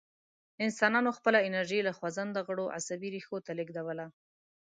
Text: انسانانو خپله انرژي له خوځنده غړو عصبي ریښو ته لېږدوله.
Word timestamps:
انسانانو 0.65 1.09
خپله 1.17 1.39
انرژي 1.47 1.79
له 1.87 1.91
خوځنده 1.97 2.41
غړو 2.47 2.65
عصبي 2.77 3.09
ریښو 3.15 3.37
ته 3.45 3.51
لېږدوله. 3.57 4.05